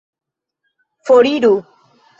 Foriru! 1.07 1.55